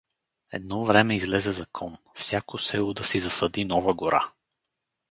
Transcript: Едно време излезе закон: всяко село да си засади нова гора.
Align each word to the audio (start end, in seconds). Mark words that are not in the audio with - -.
Едно 0.51 0.85
време 0.85 1.15
излезе 1.15 1.51
закон: 1.51 1.97
всяко 2.15 2.59
село 2.59 2.93
да 2.93 3.03
си 3.03 3.19
засади 3.19 3.65
нова 3.65 3.93
гора. 3.93 4.29